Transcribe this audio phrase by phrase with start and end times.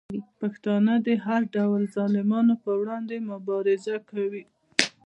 [0.39, 4.43] پښتانه د هر ډول ظالمانو په وړاندې مبارزه کوي.